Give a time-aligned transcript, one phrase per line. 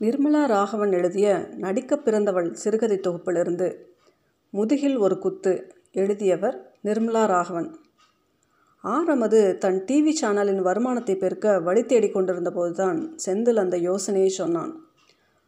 [0.00, 3.74] நிர்மலா ராகவன் எழுதிய நடிக்கப் பிறந்தவள் சிறுகதை தொகுப்பிலிருந்து
[4.50, 7.76] முதுகில் ஒரு குத்து எழுதியவர் நிர்மலா ராகவன்.
[8.84, 14.86] ஆரமது தன் டிவி சேனலின் வருமானத்தை பெருக்க வழி தேடிக் கொண்டிருந்த போதுதான் செந்தில் அந்த யோசனையை சொன்னான்.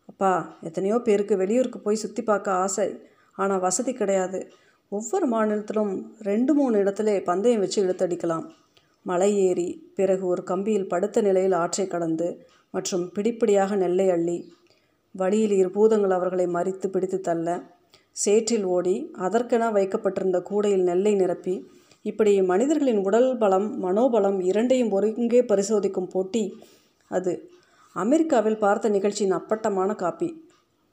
[0.07, 3.01] அப்பா எத்தனையோ பேருக்கு வெளியூருக்கு போய் சுற்றி பார்க்க ஆசை
[3.32, 4.51] ஆனால் வசதி கிடையாது.
[4.89, 8.51] ஒவ்வொரு மாநிலத்திலும் ரெண்டு மூணு இடத்துல பந்தயம் வச்சு இழுத்தடிக்கலாம்.
[9.03, 12.29] மலை ஏறி பிறகு ஒரு கம்பியில் படுத்த நிலையில் ஆற்றை கடந்து
[12.71, 14.39] மற்றும் பிடிப்பிடியாக நெல்லை அள்ளி
[15.14, 17.63] வழியில் இரு பூதங்கள் அவர்களை மறித்து பிடித்து தள்ள
[18.13, 21.54] சேற்றில் ஓடி அதற்கென வைக்கப்பட்டிருந்த கூடையில் நெல்லை நிரப்பி
[22.03, 26.45] இப்படி மனிதர்களின் உடல் பலம் மனோபலம் இரண்டையும் ஒருங்கே பரிசோதிக்கும் போட்டி
[27.09, 27.32] அது.
[27.96, 30.29] அமெரிக்காவில் பார்த்த நிகழ்ச்சியின் அப்பட்டமான காப்பி.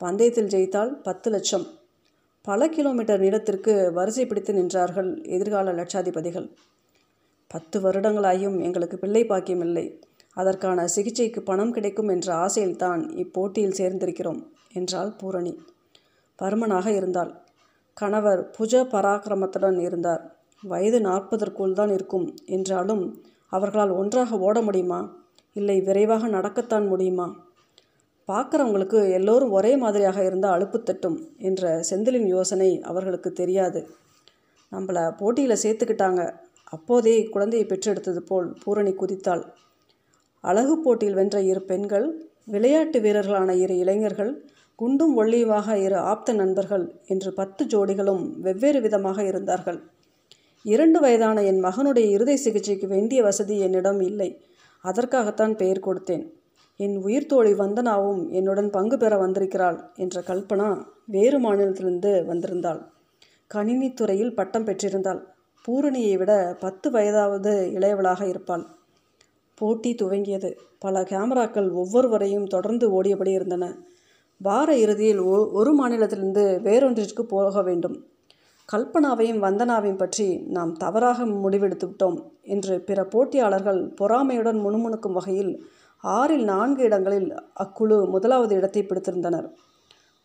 [0.02, 1.66] பந்தயத்தில் ஜெயித்தால் பத்து லட்சம்.
[2.42, 6.48] பல கிலோமீட்டர் நீளத்திற்கு வரிசை பிடித்து நின்றார்கள் எதிர்கால லட்சாதிபதிகள்.
[7.48, 10.02] பத்து வருடங்களாயும் எங்களுக்கு பிள்ளை பாக்கியம் இல்லை.
[10.34, 14.44] அதற்கான சிகிச்சைக்கு பணம் கிடைக்கும் என்ற ஆசையில்தான் இப்போட்டியில் சேர்ந்திருக்கிறோம்
[14.74, 15.60] என்றாள் பூரணி.
[16.40, 17.32] பருமனாக இருந்தாள்.
[17.94, 20.36] கணவர் புஜ பராக்கிரமத்துடன் இருந்தார்.
[20.64, 25.00] வயது நாற்பதற்குள் தான் இருக்கும் என்றாலும் அவர்களால் ஒன்றாக ஓட முடியுமா?
[25.54, 27.28] இல்லை விரைவாக நடக்கத்தான் முடியுமா?
[28.28, 33.90] பார்க்குறவங்களுக்கு எல்லோரும் ஒரே மாதிரியாக இருந்தால் அழுப்பு தட்டும் என்ற செந்திலின் யோசனை அவர்களுக்கு தெரியாது.
[34.72, 36.22] நம்மளை போட்டியில் சேர்த்துக்கிட்டாங்க
[36.74, 39.44] அப்போதே குழந்தையை பெற்றெடுத்தது போல் பூரணி குதித்தாள்.
[40.44, 42.08] அழகு போட்டியில் வென்ற இரு பெண்கள்
[42.46, 44.32] விளையாட்டு வீரர்களான இரு இளைஞர்கள்
[44.76, 49.80] குண்டும் ஒள்ளியுமாக இரு ஆப்த நண்பர்கள் என்று பத்து ஜோடிகளும் வெவ்வேறு விதமாக இருந்தார்கள்.
[50.66, 54.30] இரண்டு வயதான என் மகனுடைய இருதய சிகிச்சைக்கு வேண்டிய வசதி என்னிடம் இல்லை.
[54.84, 56.26] அதற்காகத்தான் பெயர் கொடுத்தேன்.
[56.80, 60.70] என் உயிர் தோழி வந்தனாவும் என்னுடன் பங்கு பெற வந்திருக்கிறாள் என்ற கல்பனா
[61.16, 62.82] வேறு மாநிலத்திலிருந்து வந்திருந்தாள்.
[63.54, 65.22] கணினித்துறையில் பட்டம் பெற்றிருந்தாள்.
[65.68, 68.66] பூரணியை விட பத்து வயதாவது இளையவளாக இருப்பாள்.
[69.56, 70.50] போட்டி துவங்கியது.
[70.80, 73.66] பல கேமராக்கள் ஒவ்வொருவரையும் தொடர்ந்து ஓடியபடி இருந்தன.
[74.38, 77.98] வார இறுதியில் ஒரு மாநிலத்திலிருந்து வேறொன்றிற்கு போக வேண்டும்.
[78.74, 85.54] கல்பனாவையும் வந்தனாவையும் பற்றி நாம் தவறாக முடிவெடுத்து விட்டோம் என்று பிற போட்டியாளர்கள் பொறாமையுடன் முணுமுணுக்கும் வகையில்
[86.04, 87.30] ஆறில் நான்கு இடங்களில்
[87.60, 89.48] அக்குழு முதலாவது இடத்தை பிடித்திருந்தனர்.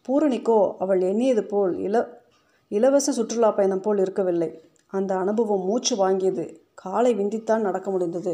[0.09, 1.97] பூரணிக்கோ அவள் எண்ணியது போல் இல
[2.69, 4.51] இலவச சுற்றுலா பயணம் போல் இருக்கவில்லை.
[4.93, 6.45] அந்த அனுபவம் மூச்சு வாங்கியது.
[6.75, 8.33] காலை விந்தித்தான் நடக்க முடிந்தது.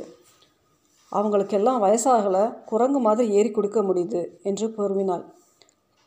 [1.12, 5.24] அவங்களுக்கெல்லாம் வயசாகலை குரங்கு மாதிரி ஏறி கொடுக்க முடியுது என்று பொறுமினாள்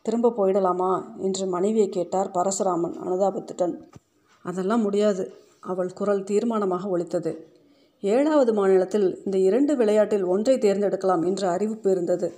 [0.05, 0.91] திரும்ப போயிடலாமா?
[1.17, 3.75] என்று மனைவியை கேட்டார் பரசுராமன் அனுதாபத்துடன்.
[4.45, 5.23] அதெல்லாம் முடியாது.
[5.59, 7.31] அவள் குரல் தீர்மானமாக ஒழித்தது
[8.03, 12.29] ஏழாவது மாநிலத்தில் இந்த இரண்டு விளையாட்டில் ஒன்றை தேர்ந்தெடுக்கலாம் என்ற அறிவிப்பு இருந்தது.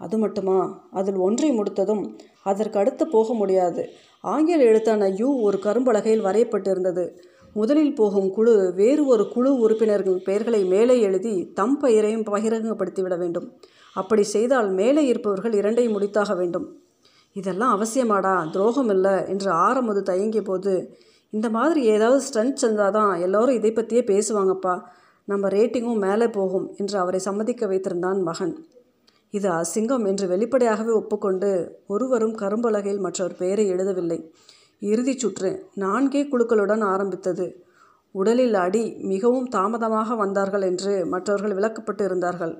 [0.00, 0.58] அது மட்டுமா?
[0.92, 2.02] அதில் ஒன்றை முடித்ததும்
[2.42, 3.82] அதற்கு அடுத்து போக முடியாது.
[4.20, 7.04] ஆங்கில எழுத்தான யூ ஒரு கரும்பலகையில் வரையப்பட்டிருந்தது.
[7.54, 13.52] முதலில் போகும் குழு வேறு ஒரு குழு உறுப்பினர்கள் பெயர்களை மேலே எழுதி தம் பெயரையும் பகிரங்கப்படுத்திவிட வேண்டும்.
[13.94, 16.76] அப்படி செய்தால் மேலே இருப்பவர்கள் இரண்டையும் முடித்தாக வேண்டும்.
[17.32, 20.96] இதெல்லாம் அவசியமாடா துரோகம் இல்லை என்று ஆரம்பது தயங்கிய போது
[21.30, 24.80] இந்த மாதிரி ஏதாவது ஸ்டண்ட் செஞ்சால் தான் எல்லோரும் இதை பற்றியே பேசுவாங்கப்பா.
[25.24, 28.66] நம்ம ரேட்டிங்கும் மேலே போகும் என்று அவரை சம்மதிக்க வைத்திருந்தான் மகன்.
[29.30, 34.30] இது அசிங்கம் என்று வெளிப்படையாகவே ஒப்புக்கொண்டு ஒருவரும் கரும்பலகையில் மற்றவர் பெயரை எழுதவில்லை.
[34.82, 37.46] இறுதிச் சுற்று நான்கே குழுக்களுடன் ஆரம்பித்தது.
[38.14, 42.54] உடலில் அடி மிகவும் தாமதமாக வந்தார்கள் என்று மற்றவர்கள் விளக்கப்பட்டு இருந்தார்கள்.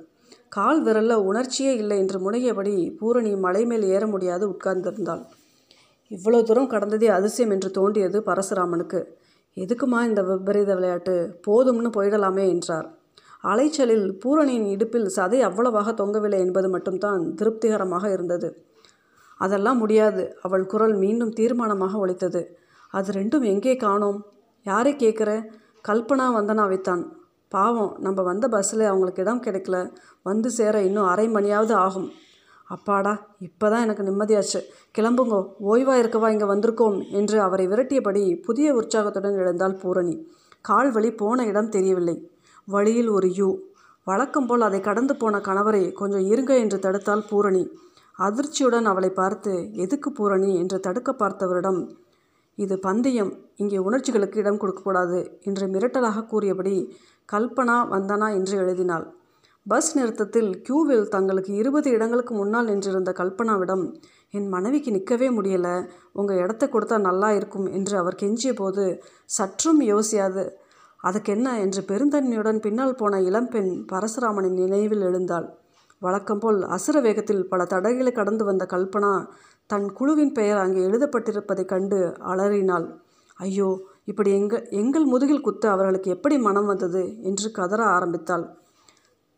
[0.48, 5.22] கால் விரல்ல உணர்ச்சியே இல்லை என்று முனையபடி பூரணி மலை மேல் ஏற முடியாது உட்கார்ந்திருந்தாள்.
[6.10, 9.00] இவ்வளோ தூரம் கடந்ததே அதிசயம் என்று தோண்டியது பரசுராமனுக்கு.
[9.56, 11.16] எதுக்குமா இந்த விபரீத விளையாட்டு?
[11.46, 12.88] போதும்னு போயிடலாமே என்றார்.
[13.44, 18.48] அலைச்சலில் பூரணியின் இடுப்பில் சதை அவ்வளவாக தொங்கவில்லை என்பது மட்டும்தான் திருப்திகரமாக இருந்தது.
[19.38, 20.22] அதெல்லாம் முடியாது.
[20.42, 22.42] அவள் குரல் மீண்டும் தீர்மானமாக ஒழித்தது
[22.94, 24.18] அது ரெண்டும் எங்கே காணோம்?
[24.66, 25.30] யாரை கேட்குற?
[25.88, 27.02] கல்பனா வந்தனாவைத்தான்.
[27.52, 29.76] பாவம் நம்ம வந்த பஸ்ஸில் அவங்களுக்கு இடம் கிடைக்கல.
[30.22, 32.08] வந்து சேர இன்னும் அரை மணியாவது ஆகும்.
[32.66, 34.60] அப்பாடா இப்போ தான் எனக்கு நிம்மதியாச்சு.
[34.98, 35.38] கிளம்புங்கோ.
[35.60, 40.16] ஓய்வாக இருக்கவா இங்கே வந்திருக்கோம் என்று அவரை விரட்டியபடி புதிய உற்சாகத்துடன் எழுந்தாள் பூரணி.
[40.60, 42.16] கால் வழி போன இடம் தெரியவில்லை.
[42.68, 43.48] வழியில் ஒரு யூ.
[44.06, 47.64] வழக்கம் போல் அதை கடந்து போன கணவரை கொஞ்சம் இருங்க என்று தடுத்தாள் பூரணி.
[48.18, 51.80] அதிர்ச்சியுடன் அவளை பார்த்து எதுக்கு பூரணி என்று தடுக்க பார்த்தவரிடம்
[52.54, 53.32] இது பந்தயம்.
[53.56, 56.74] இங்கே உணர்ச்சிகளுக்கு இடம் கொடுக்கக்கூடாது என்று மிரட்டலாக கூறியபடி
[57.32, 58.28] கல்பனா வந்தனா?
[58.34, 59.06] என்று எழுதினாள்.
[59.66, 63.84] பஸ் நிறுத்தத்தில் கியூவில் தங்களுக்கு இருபது இடங்களுக்கு முன்னால் நின்றிருந்த கல்பனாவிடம்
[64.30, 65.76] என் மனைவிக்கு நிற்கவே முடியலை.
[66.12, 68.84] உங்கள் இடத்த கொடுத்தா நல்லா இருக்கும் என்று அவர் கெஞ்சிய போது
[69.24, 70.44] சற்றும் யோசியாது.
[71.04, 75.48] அதுக்கென்ன என்று பெருந்தன்மையுடன் பின்னால் போன இளம்பெண் பரசுராமனின் நினைவில் எழுந்தாள்.
[76.02, 79.12] வழக்கம்போல் அசுர வேகத்தில் பல தடைகளை கடந்து வந்த கல்பனா
[79.70, 82.86] தன் குழுவின் பெயர் அங்கே எழுதப்பட்டிருப்பதைக் கண்டு அலறினாள்.
[83.38, 83.68] ஐயோ
[84.04, 87.02] இப்படி எங்கள் எங்கள் முதுகில் குத்த அவர்களுக்கு எப்படி மனம் வந்தது?
[87.22, 88.44] என்று கதற ஆரம்பித்தாள்.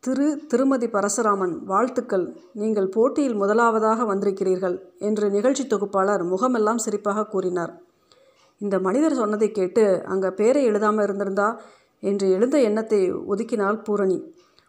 [0.05, 2.27] திரு திருமதி பரசுராமன் வாழ்த்துக்கள்.
[2.53, 7.73] நீங்கள் போட்டியில் முதலாவதாக வந்திருக்கிறீர்கள் என்று நிகழ்ச்சி தொகுப்பாளர் முகமெல்லாம் சிரிப்பாக கூறினார்.
[8.61, 11.49] இந்த மனிதர் சொன்னதை கேட்டு அங்கே பேரை எழுதாமல் இருந்திருந்தா?
[12.03, 14.19] என்று எழுந்த எண்ணத்தை ஒதுக்கினாள் பூரணி.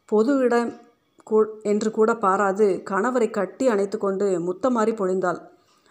[0.06, 0.72] பொது இடம்
[1.64, 2.82] என்று கூட பாராது.
[2.90, 5.42] கணவரை கட்டி அணைத்து கொண்டு முத்தமாறி பொழிந்தாள்.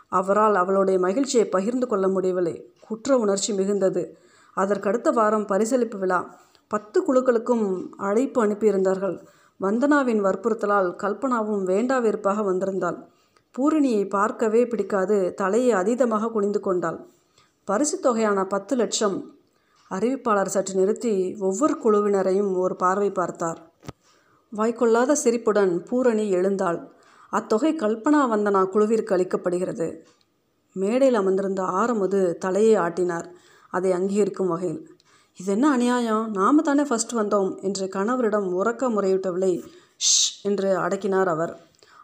[0.08, 2.72] அவரால் அவளுடைய மகிழ்ச்சியை பகிர்ந்து கொள்ள முடியவில்லை.
[2.80, 4.14] குற்ற உணர்ச்சி மிகுந்தது.
[4.56, 6.34] அதற்கடுத்த வாரம் பரிசளிப்பு விழா.
[6.68, 9.20] பத்து குழுக்களுக்கும் அழைப்பு அனுப்பியிருந்தார்கள்.
[9.60, 13.04] வந்தனாவின் வற்புறுத்தலால் கல்பனாவும் வேண்டா வெறுப்பாக வந்திருந்தாள்.
[13.58, 15.34] பூரணியை பார்க்கவே பிடிக்காது.
[15.34, 17.06] தலையை அதீதமாக குனிந்து கொண்டாள்.
[17.64, 19.34] பரிசு தொகையான பத்து லட்சம்
[19.90, 23.69] அறிவிப்பாளர் சற்று நிறுத்தி ஒவ்வொரு குழுவினரையும் ஒரு பார்வை பார்த்தார்.
[24.52, 26.78] வாய்க்கொள்ளாத சிரிப்புடன் பூரணி எழுந்தாள்.
[27.32, 29.86] அத்தொகை கல்பனா வந்தனா குழுவிற்கு அளிக்கப்படுகிறது.
[30.76, 33.28] மேடையில் அமர்ந்திருந்த ஆரமுது தலையை ஆட்டினார்.
[33.72, 34.80] அதை அங்கீகரிக்கும் வகையில்
[35.38, 36.24] இது என்ன அநியாயம்?
[36.30, 39.52] நாம தானே ஃபர்ஸ்ட் வந்தோம் என்று கணவரிடம் உறக்க முறையிட்டவளை
[39.98, 41.52] ஷ் என்று அடக்கினார் அவர்.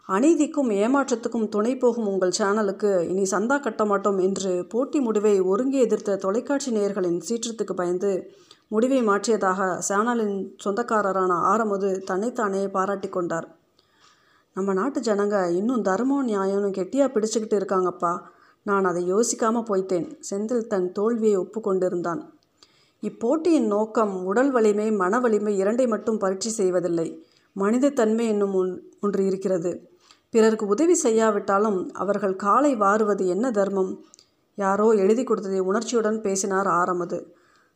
[0.07, 6.19] அநீதிக்கும் ஏமாற்றத்துக்கும் துணை போகும் உங்கள் சேனலுக்கு இனி சந்தா கட்ட மாட்டோம் என்று போட்டி முடிவை ஒருங்கே எதிர்த்த
[6.25, 8.11] தொலைக்காட்சி நேயர்களின் சீற்றத்துக்கு பயந்து
[8.67, 13.47] முடிவை மாற்றியதாக சேனலின் சொந்தக்காரரான ஆரமுது தன்னைத்தானே பாராட்டி கொண்டார்.
[14.53, 18.19] நம்ம நாட்டு ஜனங்க இன்னும் தர்மம் நியாயம்னு கெட்டியாக பிடிச்சுக்கிட்டு இருக்காங்கப்பா.
[18.63, 20.07] நான் அதை யோசிக்காமல் போய்த்தேன்.
[20.29, 22.21] செந்தில் தன் தோல்வியை ஒப்புக்கொண்டிருந்தான்
[23.03, 27.07] இப்போட்டியின் நோக்கம் உடல் வலிமை மன வலிமை இரண்டை மட்டும் பரீட்சை செய்வதில்லை.
[27.53, 28.53] மனித தன்மை என்னும்
[28.99, 29.89] ஒன்று இருக்கிறது.
[30.29, 34.03] பிறருக்கு உதவி செய்யாவிட்டாலும் அவர்கள் காலை வாருவது என்ன தர்மம்?
[34.55, 37.19] யாரோ எழுதி கொடுத்ததை உணர்ச்சியுடன் பேசினார் ஆரமது.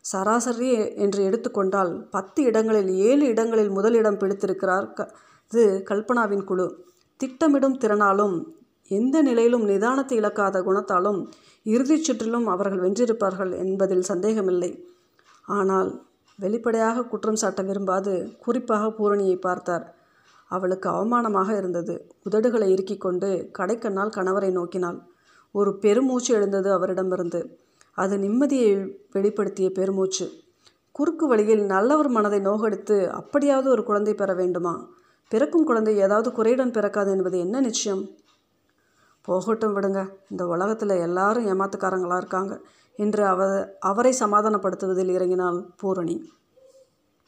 [0.06, 5.08] சராசரி என்று எடுத்துக்கொண்டால் பத்து இடங்களில் ஏழு இடங்களில் முதலிடம் பிடித்திருக்கிறார் க
[5.52, 6.66] இது கல்பனாவின் குழு.
[7.20, 8.36] திட்டமிடும் திறனாலும்
[8.92, 11.20] எந்த நிலையிலும் நிதானத்தை இழக்காத குணத்தாலும்
[11.66, 14.72] இறுதிச் சுற்றிலும் அவர்கள் வென்றிருப்பார்கள் என்பதில் சந்தேகமில்லை.
[15.48, 15.90] ஆனால்
[16.40, 19.86] வெளிப்படையாக குற்றம் சாட்ட விரும்பாது குறிப்பாக பூரணியை பார்த்தார்.
[20.52, 21.94] அவளுக்கு அவமானமாக இருந்தது.
[22.30, 25.00] உதடுகளை இறுக்கிக் கொண்டு கடைக்கண்ணால் கணவரை நோக்கினாள்.
[25.56, 27.42] ஒரு பெருமூச்சு எழுந்தது அவரிடமிருந்து.
[27.92, 30.32] அது நிம்மதியை வெளிப்படுத்திய பெருமூச்சு.
[30.92, 34.88] குறுக்கு வழியில் நல்லவர் மனதை நோகடித்து அப்படியாவது ஒரு குழந்தை பெற வேண்டுமா?
[35.30, 38.10] பிறக்கும் குழந்தை ஏதாவது குறையுடன் பிறக்காது என்பது என்ன நிச்சயம்?
[39.22, 40.08] போகட்டும் விடுங்க.
[40.30, 42.60] இந்த உலகத்தில் எல்லாரும் ஏமாத்துக்காரங்களாக இருக்காங்க.
[42.96, 46.32] என்று அவ அவரை சமாதானப்படுத்துவதில் இறங்கினாள் பூரணி.